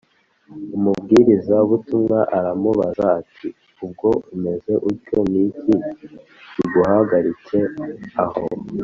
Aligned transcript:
Umubwirizabutumwa 0.77 2.19
aramubaza 2.37 3.03
ati: 3.19 3.47
“ubwo 3.85 4.09
umeze 4.33 4.73
utyo, 4.89 5.17
ni 5.31 5.39
iki 5.49 5.73
kiguhagaritse 6.53 7.57
aho? 8.23 8.41